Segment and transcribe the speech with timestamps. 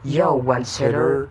[0.00, 1.28] Yo, one setter.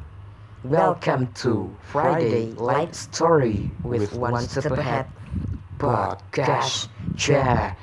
[0.62, 5.10] Welcome to Friday Light Story with One Step Ahead
[5.82, 6.86] Podcast
[7.18, 7.74] Channel.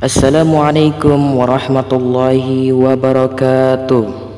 [0.00, 4.31] Assalamualaikum warahmatullahi wabarakatuh.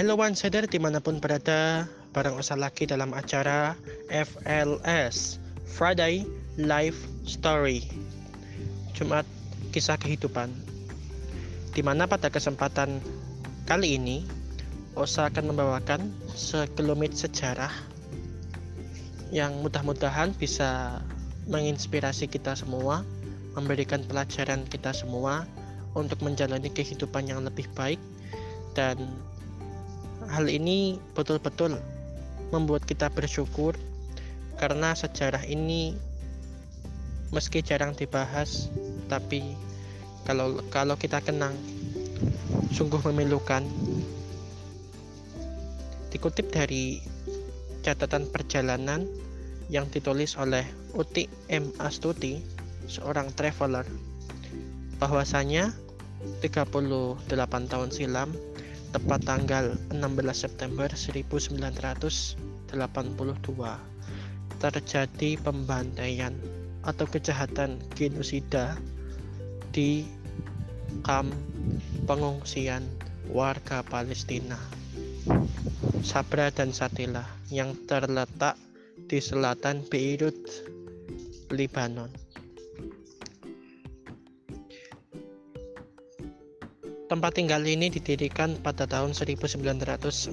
[0.00, 1.84] Hello One Sadar di mana pun berada
[2.16, 3.76] Bareng usah lagi dalam acara
[4.08, 5.36] FLS
[5.76, 6.24] Friday
[6.56, 7.84] Life Story
[8.96, 9.28] Jumat
[9.76, 10.48] Kisah Kehidupan.
[11.76, 13.04] Di mana pada kesempatan
[13.68, 14.24] kali ini
[14.96, 17.68] Osa akan membawakan sekelumit sejarah
[19.28, 21.04] Yang mudah-mudahan bisa
[21.44, 23.04] menginspirasi kita semua
[23.52, 25.44] Memberikan pelajaran kita semua
[25.92, 28.00] Untuk menjalani kehidupan yang lebih baik
[28.72, 28.96] Dan
[30.30, 31.78] hal ini betul-betul
[32.54, 33.74] membuat kita bersyukur
[34.58, 35.94] karena sejarah ini
[37.30, 38.70] meski jarang dibahas
[39.06, 39.54] tapi
[40.26, 41.54] kalau kalau kita kenang
[42.70, 43.66] sungguh memilukan.
[46.10, 46.98] Dikutip dari
[47.86, 49.06] catatan perjalanan
[49.70, 51.70] yang ditulis oleh Uti M.
[51.78, 52.42] Astuti
[52.90, 53.86] seorang traveler
[54.98, 55.70] bahwasanya
[56.42, 57.22] 38
[57.70, 58.34] tahun silam
[58.90, 59.98] tepat tanggal 16
[60.34, 62.74] September 1982
[64.60, 66.34] terjadi pembantaian
[66.84, 68.76] atau kejahatan genosida
[69.70, 70.04] di
[71.06, 71.30] kamp
[72.04, 72.82] pengungsian
[73.30, 74.58] warga Palestina
[76.00, 78.56] Sabra dan Satila yang terletak
[79.06, 80.38] di selatan Beirut,
[81.52, 82.08] Lebanon.
[87.10, 90.30] Tempat tinggal ini didirikan pada tahun 1949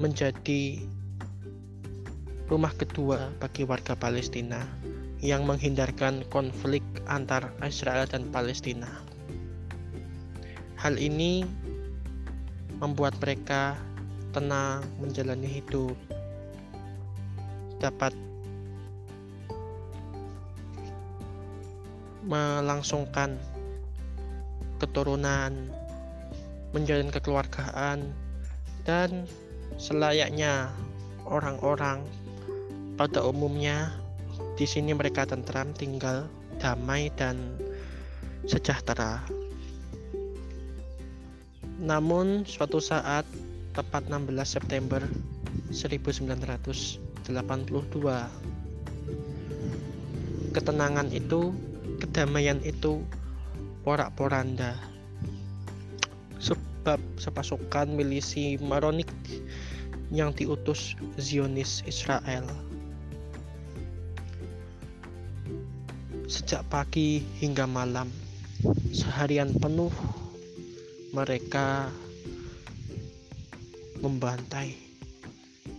[0.00, 0.62] menjadi
[2.48, 4.64] rumah kedua bagi warga Palestina
[5.20, 8.88] yang menghindarkan konflik antar Israel dan Palestina.
[10.80, 11.44] Hal ini
[12.80, 13.76] membuat mereka
[14.32, 16.00] tenang menjalani hidup,
[17.76, 18.16] dapat
[22.24, 23.36] melangsungkan
[24.78, 25.70] keturunan,
[26.72, 28.14] menjalin kekeluargaan,
[28.86, 29.28] dan
[29.76, 30.72] selayaknya
[31.28, 32.02] orang-orang
[32.96, 33.92] pada umumnya
[34.58, 36.26] di sini mereka tentram tinggal
[36.58, 37.38] damai dan
[38.46, 39.22] sejahtera.
[41.78, 43.22] Namun suatu saat
[43.70, 45.02] tepat 16 September
[45.70, 46.98] 1982
[50.50, 51.54] ketenangan itu,
[52.02, 53.06] kedamaian itu
[53.88, 54.76] porak-poranda.
[56.36, 59.08] Sebab sepasukan milisi Maronik
[60.12, 62.44] yang diutus Zionis Israel.
[66.28, 68.12] Sejak pagi hingga malam
[68.92, 69.88] seharian penuh
[71.16, 71.88] mereka
[74.04, 74.76] membantai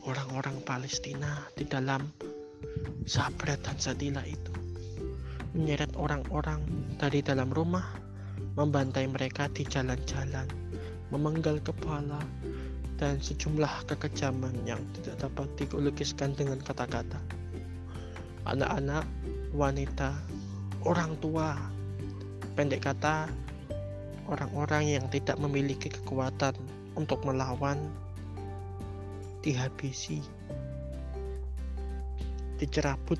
[0.10, 2.10] orang-orang Palestina di dalam
[3.06, 4.69] Sabra dan Sadila itu
[5.54, 6.62] menyeret orang-orang
[7.02, 7.86] dari dalam rumah,
[8.54, 10.46] membantai mereka di jalan-jalan,
[11.10, 12.22] memenggal kepala,
[13.00, 17.18] dan sejumlah kekejaman yang tidak dapat dilukiskan dengan kata-kata.
[18.44, 19.08] Anak-anak,
[19.56, 20.20] wanita,
[20.84, 21.56] orang tua,
[22.60, 23.32] pendek kata,
[24.28, 26.54] orang-orang yang tidak memiliki kekuatan
[27.00, 27.80] untuk melawan,
[29.40, 30.20] dihabisi,
[32.60, 33.18] dicerabut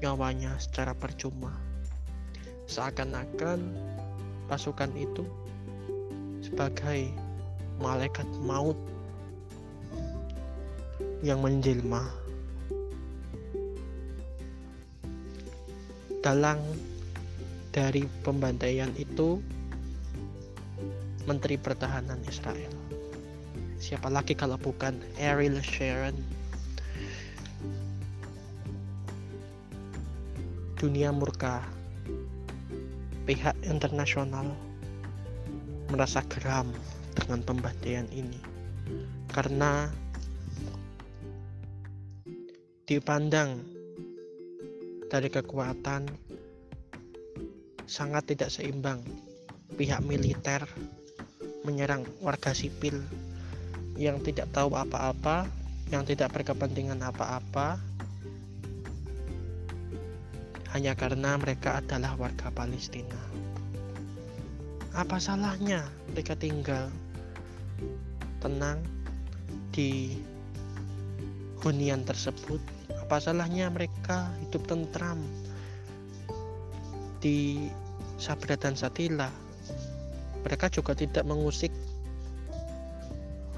[0.00, 1.52] nyawanya secara percuma.
[2.64, 3.60] Seakan-akan
[4.48, 5.28] pasukan itu
[6.40, 7.12] sebagai
[7.78, 8.76] malaikat maut
[11.20, 12.08] yang menjelma.
[16.20, 16.60] Dalang
[17.72, 19.40] dari pembantaian itu
[21.28, 22.72] Menteri Pertahanan Israel.
[23.80, 26.39] Siapa lagi kalau bukan Ariel Sharon
[30.80, 31.60] dunia murka.
[33.28, 34.48] Pihak internasional
[35.92, 36.72] merasa geram
[37.12, 38.40] dengan pembantaian ini
[39.28, 39.92] karena
[42.88, 43.60] dipandang
[45.12, 46.08] dari kekuatan
[47.84, 49.04] sangat tidak seimbang
[49.76, 50.64] pihak militer
[51.68, 53.04] menyerang warga sipil
[54.00, 55.44] yang tidak tahu apa-apa,
[55.92, 57.76] yang tidak berkepentingan apa-apa,
[60.70, 63.18] hanya karena mereka adalah warga Palestina.
[64.94, 66.90] Apa salahnya mereka tinggal
[68.38, 68.78] tenang
[69.74, 70.18] di
[71.62, 72.62] hunian tersebut?
[73.06, 75.18] Apa salahnya mereka hidup tentram
[77.18, 77.66] di
[78.18, 79.30] Sabra dan Satila?
[80.46, 81.74] Mereka juga tidak mengusik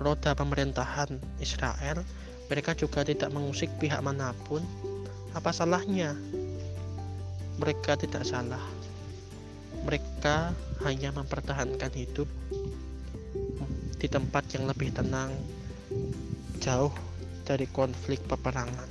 [0.01, 2.01] roda pemerintahan Israel.
[2.49, 4.65] Mereka juga tidak mengusik pihak mana pun.
[5.33, 6.13] Apa salahnya?
[7.61, 8.63] Mereka tidak salah.
[9.83, 10.55] Mereka
[10.87, 12.31] hanya mempertahankan hidup
[13.99, 15.35] di tempat yang lebih tenang,
[16.63, 16.95] jauh
[17.43, 18.91] dari konflik peperangan.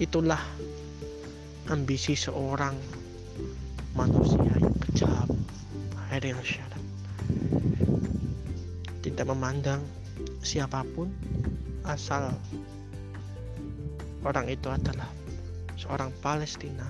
[0.00, 0.40] Itulah
[1.72, 2.76] ambisi seorang
[3.96, 5.28] manusia yang kejam,
[6.12, 6.84] Ariel Sharon.
[9.04, 9.80] Tidak memandang
[10.40, 11.12] siapa pun,
[11.84, 12.32] asal
[14.24, 15.21] orang itu adalah
[15.82, 16.86] seorang Palestina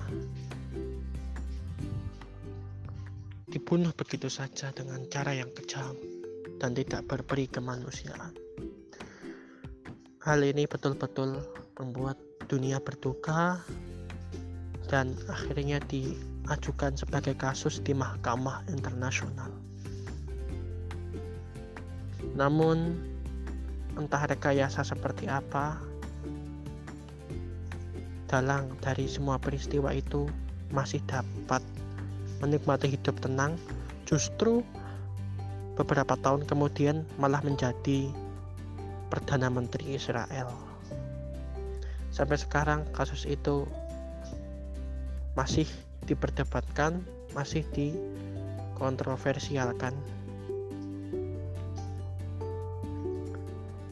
[3.49, 5.97] dibunuh begitu saja dengan cara yang kejam
[6.61, 8.33] dan tidak berperi kemanusiaan.
[10.21, 11.41] Hal ini betul-betul
[11.77, 13.61] membuat dunia berduka
[14.89, 19.49] dan akhirnya diajukan sebagai kasus di mahkamah internasional.
[22.33, 22.97] Namun
[23.97, 25.92] entah rekayasa seperti apa
[28.33, 30.25] dalang dari semua peristiwa itu
[30.73, 31.61] masih dapat
[32.41, 33.61] menikmati hidup tenang,
[34.09, 34.65] justru
[35.77, 38.09] beberapa tahun kemudian malah menjadi
[39.13, 40.49] Perdana Menteri Israel.
[42.09, 43.69] Sampai sekarang kasus itu
[45.37, 45.69] masih
[46.09, 47.05] diperdebatkan,
[47.37, 49.93] masih dikontroversialkan.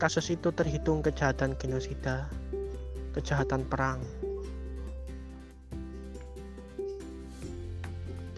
[0.02, 2.26] Kasus itu terhitung kejahatan genosida,
[3.14, 4.02] kejahatan perang,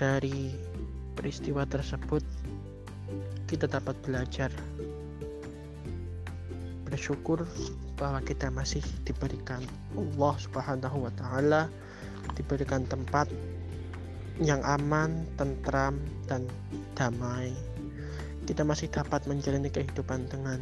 [0.03, 0.51] Dari
[1.15, 2.19] peristiwa tersebut,
[3.47, 4.51] kita dapat belajar
[6.83, 7.47] bersyukur
[7.95, 9.63] bahwa kita masih diberikan
[9.95, 11.71] Allah Subhanahu wa taala
[12.35, 13.31] diberikan tempat
[14.44, 15.95] yang aman, tentram
[16.27, 16.51] dan
[17.00, 17.55] damai.
[18.44, 20.59] Kita masih dapat menjalani kehidupan dengan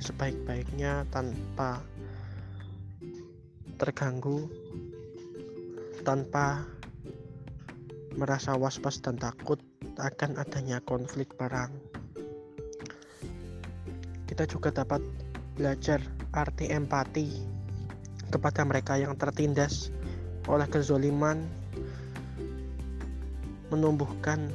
[0.00, 1.84] sebaik-baiknya tanpa
[3.76, 4.48] terganggu,
[6.00, 6.77] tanpa
[8.16, 9.60] merasa was-was dan takut
[9.98, 11.74] akan adanya konflik perang.
[14.24, 15.02] Kita juga dapat
[15.58, 15.98] belajar
[16.32, 17.28] arti empati
[18.30, 19.90] kepada mereka yang tertindas
[20.46, 21.44] oleh kezoliman,
[23.68, 24.48] menumbuhkan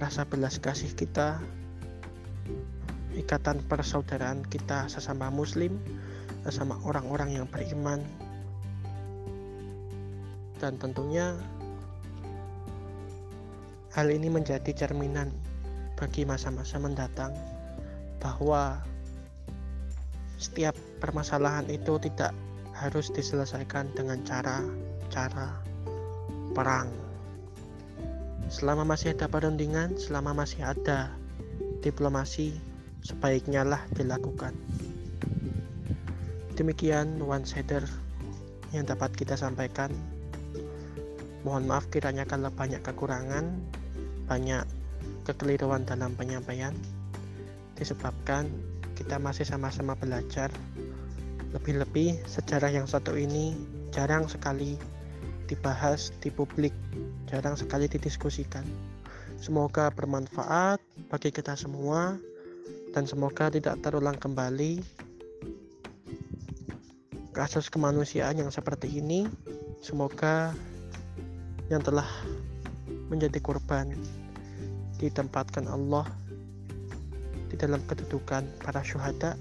[0.00, 1.42] rasa belas kasih kita,
[3.12, 5.76] ikatan persaudaraan kita sesama muslim,
[6.46, 8.00] sesama orang-orang yang beriman,
[10.60, 11.36] dan tentunya
[13.90, 15.34] Hal ini menjadi cerminan
[15.98, 17.34] bagi masa-masa mendatang
[18.22, 18.78] bahwa
[20.38, 22.30] setiap permasalahan itu tidak
[22.70, 25.58] harus diselesaikan dengan cara-cara
[26.54, 26.88] perang.
[28.46, 31.10] Selama masih ada perundingan, selama masih ada
[31.82, 32.54] diplomasi,
[33.02, 34.54] sebaiknya lah dilakukan.
[36.54, 37.82] Demikian one sider
[38.70, 39.90] yang dapat kita sampaikan.
[41.42, 43.79] Mohon maaf kiranya kalau banyak kekurangan
[44.30, 44.62] banyak
[45.26, 46.70] kekeliruan dalam penyampaian
[47.74, 48.46] disebabkan
[48.94, 50.54] kita masih sama-sama belajar.
[51.50, 53.58] Lebih-lebih sejarah yang satu ini
[53.90, 54.78] jarang sekali
[55.50, 56.70] dibahas di publik
[57.26, 58.62] jarang sekali didiskusikan.
[59.40, 60.78] Semoga bermanfaat
[61.10, 62.14] bagi kita semua
[62.94, 64.78] dan semoga tidak terulang kembali
[67.34, 69.26] kasus kemanusiaan yang seperti ini.
[69.80, 70.54] Semoga
[71.72, 72.06] yang telah
[73.08, 73.90] menjadi korban
[75.00, 76.04] ditempatkan Allah
[77.48, 79.34] di dalam kedudukan para syuhada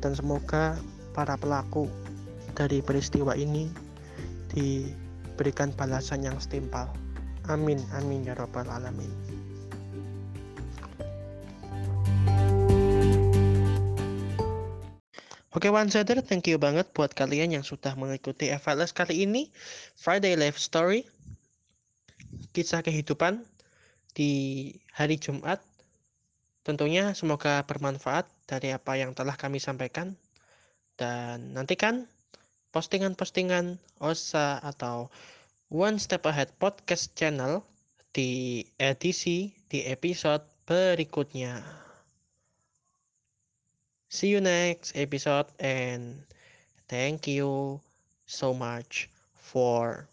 [0.00, 0.80] dan semoga
[1.12, 1.86] para pelaku
[2.56, 3.68] dari peristiwa ini
[4.50, 6.88] diberikan balasan yang setimpal.
[7.52, 9.12] Amin, amin ya robbal alamin.
[15.54, 19.54] Oke One Sider, thank you banget buat kalian yang sudah mengikuti FLS kali ini
[19.94, 21.06] Friday Life Story
[22.50, 23.46] Kisah kehidupan
[24.16, 25.60] di hari Jumat.
[26.64, 30.16] Tentunya semoga bermanfaat dari apa yang telah kami sampaikan.
[30.96, 32.06] Dan nantikan
[32.70, 35.10] postingan-postingan OSA atau
[35.68, 37.60] One Step Ahead Podcast Channel
[38.14, 41.60] di edisi di episode berikutnya.
[44.08, 46.22] See you next episode and
[46.86, 47.82] thank you.
[48.26, 50.08] so much for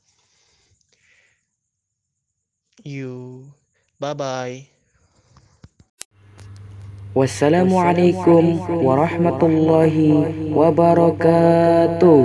[2.84, 3.54] you.
[4.02, 4.66] Bye bye.
[7.14, 12.20] Wassalamualaikum warahmatullahi wabarakatuh.